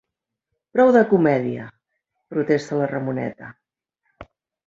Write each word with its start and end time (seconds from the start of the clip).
Prou 0.77 0.87
de 0.95 1.01
comèdia! 1.09 1.67
–protesta 1.71 2.79
la 2.79 2.87
Ramoneta–. 2.93 3.53